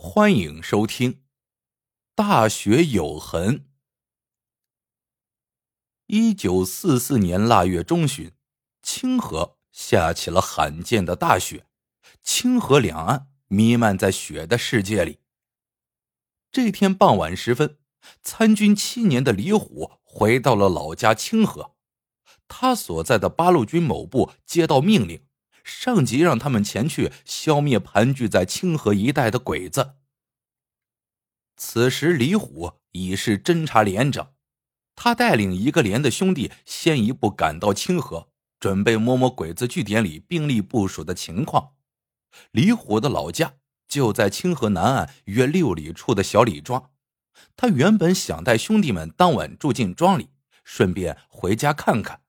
[0.00, 1.14] 欢迎收听
[2.14, 3.58] 《大雪有痕》。
[6.06, 8.30] 一九四四年腊月中旬，
[8.80, 11.66] 清河下起了罕见的大雪，
[12.22, 15.18] 清河两岸弥漫在雪的世界里。
[16.52, 17.78] 这天傍晚时分，
[18.22, 21.74] 参军七年的李虎回到了老家清河，
[22.46, 25.26] 他所在的八路军某部接到命令。
[25.68, 29.96] 上级让他们前去消灭盘踞在清河一带的鬼子。
[31.56, 34.32] 此时，李虎已是侦察连长，
[34.96, 41.74] 他带领一个连的兄弟先一步赶到清河，准备摸摸鬼子据点里兵力部署的情况。
[42.52, 43.54] 李虎的老家
[43.86, 46.90] 就在清河南岸约六里处的小李庄，
[47.56, 50.30] 他原本想带兄弟们当晚住进庄里，
[50.64, 52.22] 顺便回家看看，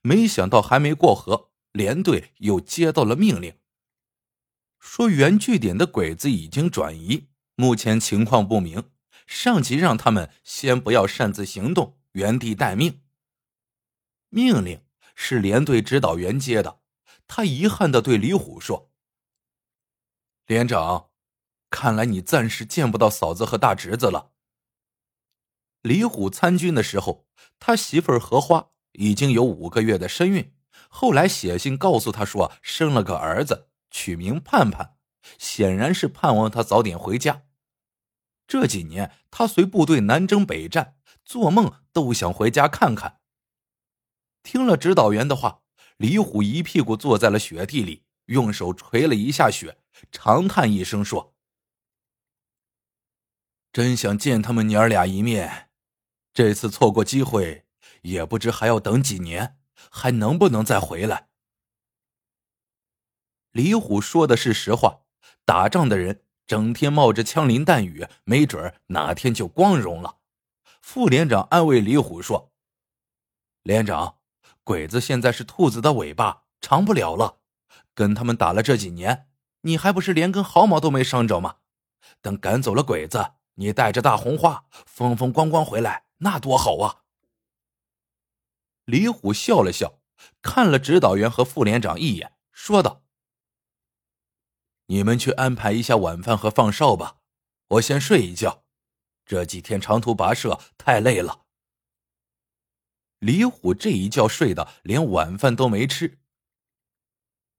[0.00, 1.51] 没想到还没过河。
[1.72, 3.58] 连队又接到了命令，
[4.78, 8.90] 说原据点的鬼子已经转移，目前情况不明。
[9.26, 13.02] 上级让他们先不要擅自行动，原地待命。
[14.28, 16.80] 命令是连队指导员接的，
[17.26, 18.90] 他遗憾的对李虎说
[20.46, 21.10] ：“连长，
[21.70, 24.32] 看来你暂时见不到嫂子和大侄子了。”
[25.80, 27.26] 李虎参军的时候，
[27.58, 30.52] 他媳妇儿荷花已经有五个月的身孕。
[30.88, 34.96] 后来写信告诉他说生了个儿子，取名盼盼，
[35.38, 37.44] 显然是盼望他早点回家。
[38.46, 43.20] 这几年他随部队南征北战，做梦都想回家看看。
[44.42, 45.62] 听了指导员的话，
[45.96, 49.78] 李虎一屁股坐在了雪地里，用手捶了一下雪，
[50.10, 51.34] 长叹一声说
[53.72, 55.70] ：“真想见他们娘俩一面，
[56.34, 57.64] 这次错过机会，
[58.02, 59.58] 也不知还要等几年。”
[59.90, 61.28] 还能不能再回来？
[63.50, 65.00] 李虎说的是实话。
[65.44, 70.18] 打仗的人整天冒着枪林弹雨，没准哪天就光荣了。
[70.80, 72.52] 副连长安慰李虎说
[73.62, 74.18] ：“连长，
[74.62, 77.38] 鬼子现在是兔子的尾巴，长不了了。
[77.92, 79.28] 跟他们打了这几年，
[79.62, 81.56] 你还不是连根毫毛都没伤着吗？
[82.20, 87.01] 等赶走了鬼子，你带着大红花，风风光光回来，那多好啊！”
[88.84, 90.00] 李虎笑了笑，
[90.42, 93.04] 看了指导员和副连长一眼，说道
[94.86, 97.18] ：“你们去安排一下晚饭和放哨吧，
[97.68, 98.64] 我先睡一觉。
[99.24, 101.44] 这几天长途跋涉太累了。”
[103.20, 106.18] 李虎这一觉睡的连晚饭都没吃。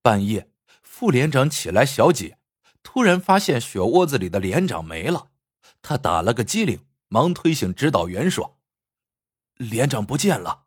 [0.00, 0.52] 半夜，
[0.82, 2.38] 副连长起来小解，
[2.84, 5.32] 突然发现雪窝子里的连长没了，
[5.82, 8.60] 他打了个激灵，忙推醒指导员说
[9.58, 10.66] ：“连长不见了。”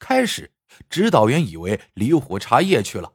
[0.00, 0.52] 开始，
[0.88, 3.14] 指导员以为李虎查夜去了，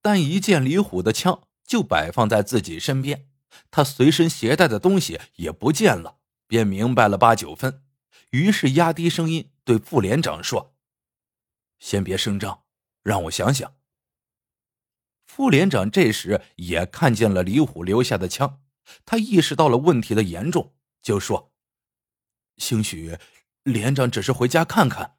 [0.00, 3.28] 但一见李虎的枪就摆放在自己身边，
[3.70, 7.84] 他随身携带的东西也不见了，便明白了八九分。
[8.30, 10.74] 于是压低声音对副连长说
[11.78, 12.64] ：“先别声张，
[13.02, 13.74] 让我想想。”
[15.26, 18.62] 副连长这时也看见了李虎留下的枪，
[19.04, 21.52] 他意识到了问题的严重，就说
[22.56, 23.18] ：“兴许
[23.62, 25.18] 连长只是回家看看。”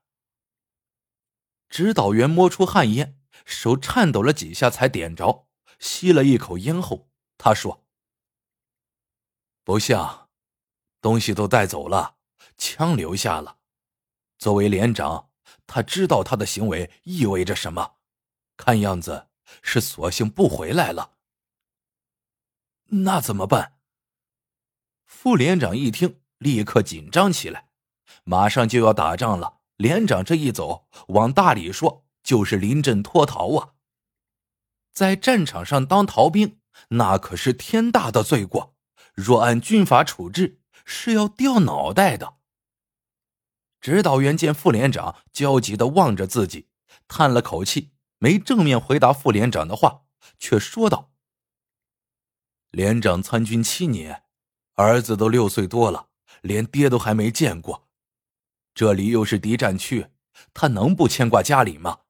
[1.73, 5.47] 指导员摸出旱烟，手颤抖了几下才点着，
[5.79, 7.83] 吸了一口烟后，他说
[9.65, 10.29] ：“不像，
[11.01, 12.17] 东西都带走了，
[12.59, 13.57] 枪留下了。
[14.37, 15.31] 作为连长，
[15.65, 17.95] 他知道他的行为意味着什么，
[18.55, 19.29] 看样子
[19.63, 21.15] 是索性不回来了。
[22.83, 23.79] 那怎么办？”
[25.05, 27.71] 副连长一听，立刻紧张起来，
[28.23, 29.62] 马上就要打仗了。
[29.83, 33.73] 连长这一走，往大里说就是临阵脱逃啊！
[34.93, 36.57] 在战场上当逃兵，
[36.91, 38.77] 那可是天大的罪过，
[39.13, 42.35] 若按军法处置，是要掉脑袋的。
[43.81, 46.69] 指导员见副连长焦急的望着自己，
[47.09, 50.03] 叹了口气，没正面回答副连长的话，
[50.39, 51.11] 却说道
[52.71, 54.23] ：“连长参军七年，
[54.75, 56.07] 儿子都六岁多了，
[56.39, 57.82] 连爹都还没见过。”
[58.73, 60.07] 这里又是敌占区，
[60.53, 62.01] 他能不牵挂家里吗？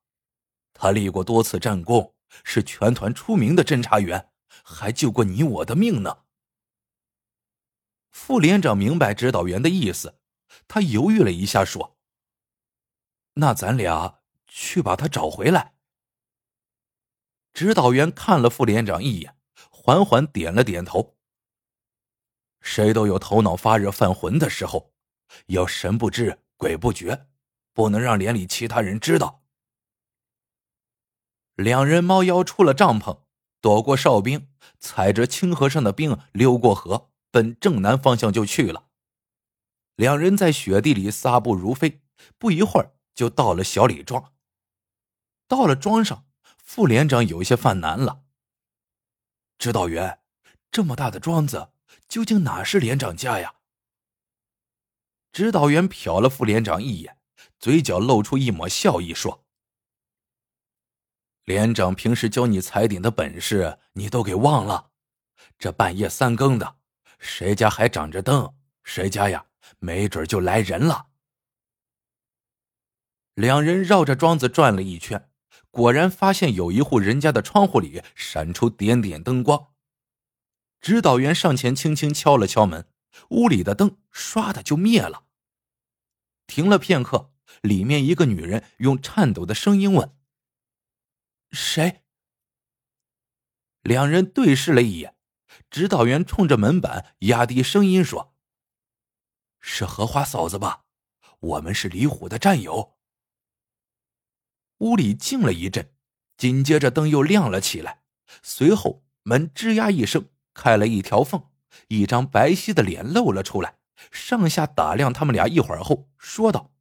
[0.73, 4.29] 他立过多次战功，是全团出名的侦察员，
[4.63, 6.19] 还救过你我的命呢。
[8.11, 10.19] 副连长明白指导员的意思，
[10.67, 11.97] 他犹豫了一下，说
[13.35, 15.73] ：“那咱俩去把他找回来。”
[17.53, 19.35] 指导员看了副连长一眼，
[19.69, 21.17] 缓缓点了点头。
[22.61, 24.93] 谁都有头脑发热、犯浑的时候，
[25.47, 26.42] 要神不知。
[26.57, 27.27] 鬼不觉，
[27.73, 29.43] 不能让连里其他人知道。
[31.55, 33.21] 两人猫腰出了帐篷，
[33.61, 38.89] 躲过哨兵，踩着清河上的冰溜过河，奔正南方向就去了。
[39.95, 42.01] 两人在雪地里撒步如飞，
[42.37, 44.33] 不一会儿就到了小李庄。
[45.47, 46.25] 到了庄上，
[46.57, 48.23] 副连长有些犯难了。
[49.59, 50.19] 指导员，
[50.71, 51.69] 这么大的庄子，
[52.07, 53.53] 究竟哪是连长家呀？
[55.33, 57.17] 指导员瞟了副连长一眼，
[57.59, 59.43] 嘴角露出一抹笑意，说
[61.43, 64.91] ：“连长平时教你踩点的本事，你都给忘了。
[65.57, 66.75] 这半夜三更的，
[67.17, 68.53] 谁家还长着灯？
[68.83, 69.47] 谁家呀，
[69.79, 71.07] 没准就来人了。”
[73.33, 75.29] 两人绕着庄子转了一圈。
[75.71, 79.73] 果然发现有一户人家的窗户里闪出点点灯光。
[80.79, 82.87] 指导员上前轻轻敲了敲门，
[83.29, 85.25] 屋里的灯唰的就灭了。
[86.47, 90.15] 停了片刻，里面一个女人用颤抖的声音问
[91.51, 92.03] ：“谁？”
[93.81, 95.15] 两人对视了一眼，
[95.69, 98.35] 指导员冲着门板压低声音说
[99.59, 100.85] ：“是荷花嫂子吧？
[101.39, 102.97] 我们是李虎的战友。”
[104.79, 105.93] 屋里静了一阵，
[106.37, 108.03] 紧接着灯又亮了起来，
[108.41, 111.49] 随后门吱呀一声开了一条缝，
[111.87, 113.77] 一张白皙的脸露了出来，
[114.11, 116.71] 上下打量他们俩一会儿后，说道：“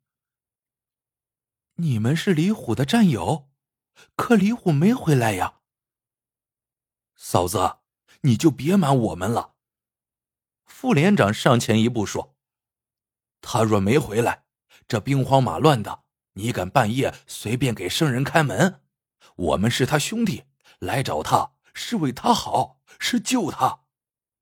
[1.76, 3.50] 你们是李虎的战友，
[4.16, 5.60] 可李虎没回来呀。”
[7.16, 7.78] 嫂子，
[8.22, 9.54] 你就别瞒我们了。
[10.64, 12.36] 副连长上前一步说
[13.40, 14.44] ：“他若没回来，
[14.88, 16.00] 这兵荒马乱的。”
[16.34, 18.80] 你敢半夜随便给生人开门？
[19.36, 20.44] 我们是他兄弟，
[20.78, 23.81] 来找他是为他好，是救他。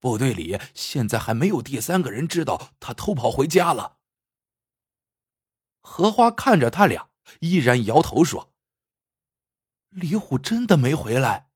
[0.00, 3.99] 部队里现在还没有第三个人知道他偷跑回家了。
[5.82, 7.11] 荷花看着他俩，
[7.41, 8.52] 依然摇头说
[9.91, 11.50] ：“李虎真的没回来。”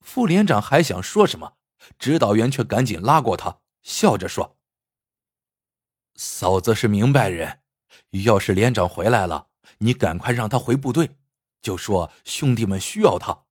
[0.00, 1.56] 副连长还想说什么，
[1.98, 4.58] 指导员却赶紧拉过他，笑着说
[6.16, 7.62] ：“嫂子是明白人。”
[8.24, 9.48] 要是连长回来了，
[9.78, 11.16] 你赶快让他回部队，
[11.60, 13.44] 就说兄弟们需要他。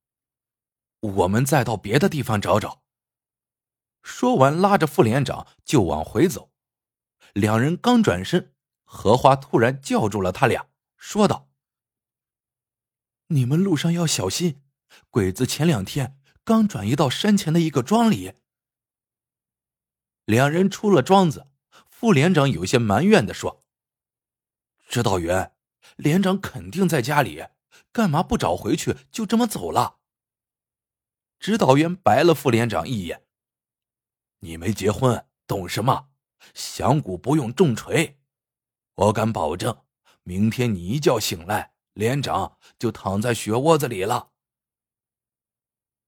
[1.00, 2.84] 我们再到别的地方找找。
[4.08, 6.54] 说完，拉着副连长就往回走。
[7.34, 8.56] 两人刚转身，
[8.86, 11.50] 荷花突然叫住了他俩，说道
[13.28, 14.64] ：“你们路上要小心，
[15.10, 18.36] 鬼子前两天刚转移到山前的一个庄里。”
[20.24, 21.48] 两人出了庄子，
[21.90, 23.62] 副连长有些埋怨的说。
[24.88, 25.52] 指导员，
[25.98, 27.44] 连长肯定在家里，
[27.92, 29.98] 干嘛不找回去就这么走了？
[31.40, 33.26] 指导员白了副连长一眼
[34.40, 36.10] ：“你没结婚，懂什么？
[36.54, 38.20] 响鼓不用重锤。
[38.96, 39.84] 我敢保证，
[40.24, 44.32] 明天你一觉醒来，连长就躺在雪窝子里了。”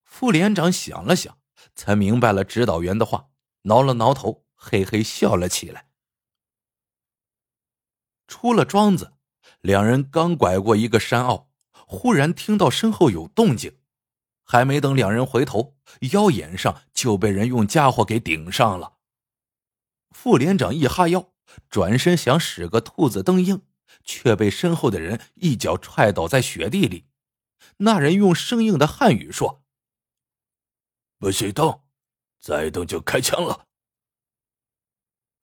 [0.03, 1.39] 副连长想了想，
[1.75, 3.29] 才明白了指导员的话，
[3.63, 5.87] 挠了挠头，嘿嘿笑了起来。
[8.27, 9.13] 出了庄子，
[9.61, 13.78] 两人刚拐过一个山坳，忽然听到身后有动静，
[14.51, 15.78] 还没等两人回头，
[16.12, 18.98] 腰眼上就被人用家伙给顶上了。
[20.10, 21.31] 副连长一哈腰，
[21.69, 23.62] 转身想使个兔子蹬鹰，
[24.04, 27.06] 却被身后的人一脚踹倒在雪地里。
[27.78, 29.62] 那人用生硬的汉语说
[31.19, 31.84] ：“不许动，
[32.41, 33.68] 再动就开枪了。”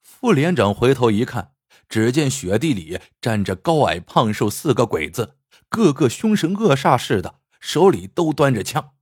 [0.03, 1.53] 副连长回头一看。
[1.87, 5.37] 只见雪地里站着高矮胖瘦四个鬼子，
[5.69, 8.96] 个个凶神恶煞似的，手里都端着枪。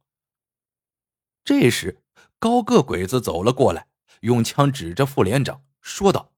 [1.46, 2.02] 这时，
[2.40, 3.88] 高个鬼子走了过来，
[4.22, 6.34] 用枪指着副连长，说道：“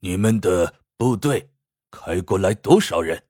[0.00, 1.50] 你们的部队
[1.90, 3.26] 开过来多少人？”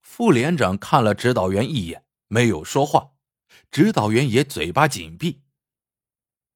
[0.00, 3.12] 副连长看了指导员一眼，没有说话，
[3.70, 5.42] 指导员也嘴巴紧闭。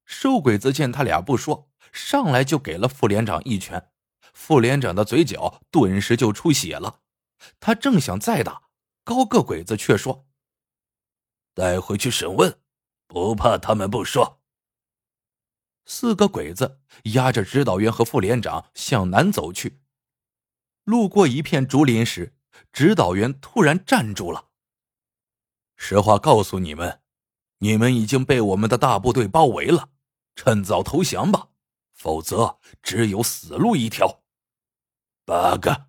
[0.06, 1.68] 瘦鬼子见他俩不说。
[1.92, 3.90] 上来就给了副连长一拳，
[4.32, 7.00] 副连长的嘴角顿时就出血了。
[7.60, 8.62] 他正想再打，
[9.04, 10.26] 高个鬼子却说
[11.54, 12.58] ：“带回去审问，
[13.06, 14.40] 不怕他们不说。”
[15.84, 16.80] 四个鬼子
[17.14, 19.80] 押着指导员和副连长向南走去。
[20.84, 22.34] 路过一片竹林时，
[22.72, 24.48] 指导员突然站住了。
[25.76, 27.00] 实话告诉你们，
[27.58, 29.90] 你们已经被我们的大部队包围了，
[30.36, 31.48] 趁早投降吧。
[31.92, 34.22] 否则，只有死路一条。
[35.24, 35.86] 八个，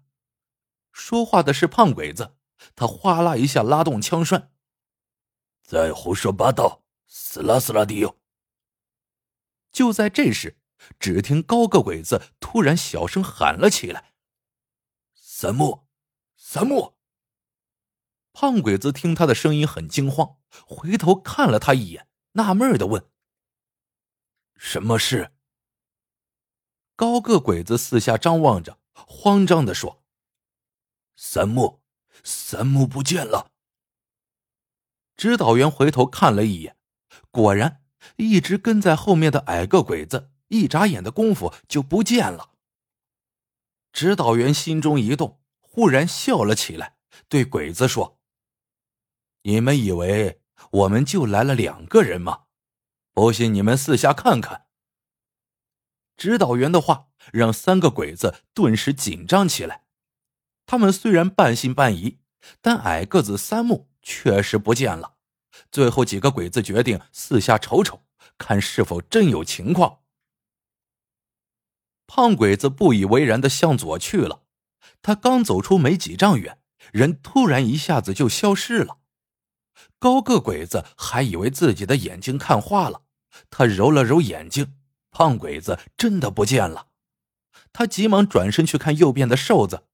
[0.91, 2.35] 说话的是胖鬼子，
[2.75, 4.52] 他哗啦一下拉动枪栓。
[5.63, 8.19] 再胡说八道，死啦死啦的哟！
[9.71, 10.59] 就在这时，
[10.99, 14.13] 只听高个鬼子突然小声喊了起来
[15.15, 15.87] ：“三木，
[16.35, 16.97] 三木！”
[18.33, 23.09] 胖鬼子听他的声音很惊慌，回头看了他一眼，纳闷的问
[24.57, 25.31] ：“什么事？”
[26.95, 30.03] 高个鬼子四下张望着，慌张的说
[31.15, 31.81] ：“三木，
[32.23, 33.51] 三木不见了。”
[35.23, 36.75] 指导员回头看了一眼，
[37.31, 37.81] 果然，
[38.17, 42.49] 一直跟在后面的矮个鬼子，一眨眼的功夫就不见了。
[43.93, 46.97] 指导员心中一动，忽然笑了起来，
[47.29, 48.19] 对鬼子说
[49.43, 52.41] ：“你们以为我们就来了两个人吗？
[53.13, 54.65] 不信你们四下看看。”
[56.17, 59.85] 指导员的话让三个鬼子顿时紧张起来。
[60.65, 62.19] 他们虽然半信半疑，
[62.59, 65.12] 但矮个子三木确实不见了。
[65.71, 68.01] 最后几个鬼子决定四下瞅瞅，
[68.37, 69.99] 看是否真有情况。
[72.07, 74.43] 胖鬼子不以为然的向左去了，
[75.01, 76.59] 他刚走出没几丈远，
[76.91, 78.99] 人突然一下子就消失了。
[79.97, 83.03] 高个鬼子还以为自己的眼睛看花了，
[83.49, 84.75] 他揉了揉眼睛，
[85.09, 86.89] 胖鬼子真的不见了。
[87.71, 89.85] 他急忙转身去看右边的瘦子，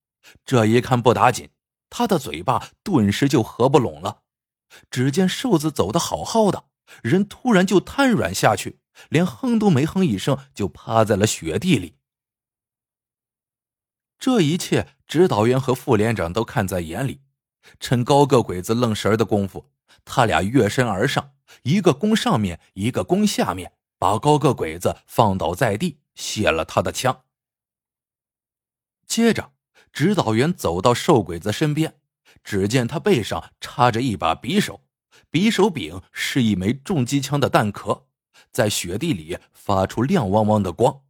[0.43, 1.49] 这一看不打紧，
[1.89, 4.23] 他的嘴巴顿时就合不拢了。
[4.89, 6.65] 只见瘦子走得好好的，
[7.01, 11.95] 人突然就瘫软下去，连哼都没哼一声，就趴在了雪地里。
[14.17, 17.21] 这一切，指导员和副连长都看在眼里。
[17.79, 19.71] 趁高个鬼子愣神的功夫，
[20.03, 21.33] 他俩跃身而上，
[21.63, 27.23] 一个攻上面，一个攻下面，把高个鬼子放倒在地，卸了他的枪。
[29.05, 29.53] 接着，
[29.91, 31.98] 指导员走到瘦鬼子身边，
[32.43, 34.81] 只见他背上插着一把匕首，
[35.31, 38.07] 匕首柄是一枚重机枪的弹壳，
[38.51, 41.01] 在雪地里发出亮汪汪的光，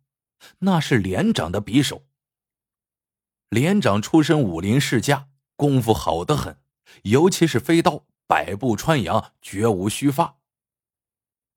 [0.59, 2.05] 那是连长的匕首。
[3.49, 6.59] 连长出身武林世家，功夫好得很，
[7.03, 10.37] 尤其是飞刀，百步穿杨，绝无虚发。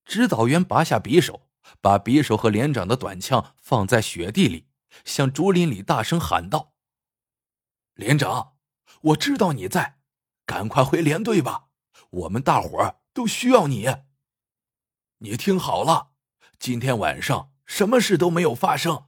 [0.04, 1.48] 指导员拔下匕首，
[1.80, 4.66] 把匕首和连长的短枪放在雪地里，
[5.04, 6.72] 向竹林里大声喊道
[7.94, 8.51] ：“连长，
[9.02, 9.98] 我知道你在，
[10.46, 11.68] 赶快回连队吧，
[12.10, 13.88] 我们大伙儿都需要你。
[15.18, 16.12] 你听好了，
[16.58, 19.06] 今天晚上什么事都没有发生，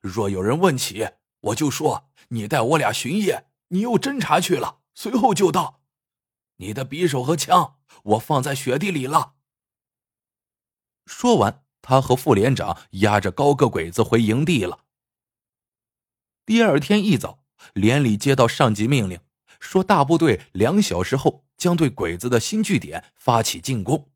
[0.00, 5.82] 若有人问起，我就说。”你带我俩巡夜，你又侦查去了，随后就到。
[6.56, 9.34] 你的匕首和枪，我放在雪地里了。
[11.04, 14.86] 说完，他和副连长押着高个鬼子回营地了。
[16.46, 17.44] 第二天一早，
[17.74, 19.20] 连里接到上级命令，
[19.62, 24.10] 说大部队两小时后将对鬼子的新据点发起进攻。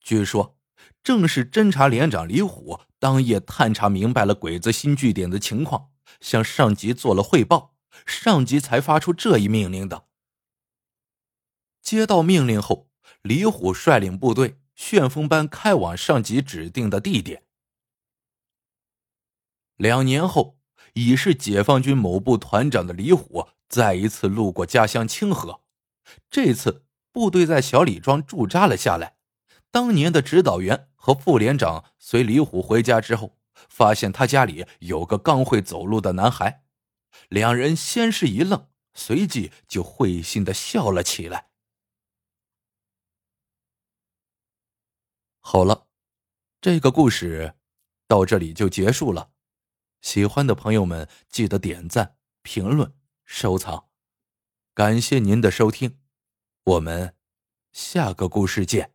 [0.00, 0.58] 据说，
[1.02, 5.90] 正是侦察连长李虎当夜探查明白了鬼子新据点的情况。
[6.20, 10.06] 向上级做了汇报，上级才发出这一命令的。
[11.80, 12.90] 接到命令后，
[13.22, 17.44] 李虎率领部队旋风般开往上级指定的地点。
[19.76, 20.58] 两年后，
[20.94, 25.62] 已是解放军某部团长的李虎再一次路过家乡清河，
[26.28, 29.16] 这次部队在小李庄驻扎了下来。
[29.70, 33.38] 当年的指导员和副连长随李虎回家之后。
[33.68, 36.64] 发现他家里有个刚会走路的男孩，
[37.28, 41.50] 两人先是一愣，随即就会心的笑了起来。
[45.40, 45.88] 好了，
[46.62, 47.54] 这个故事
[48.08, 49.30] 到这里就结束了。
[50.00, 52.90] 喜欢的朋友们记得点赞、评论、
[53.32, 53.86] 收藏，
[54.74, 56.00] 感谢您的收听，
[56.64, 57.14] 我们
[57.70, 58.92] 下个故事见。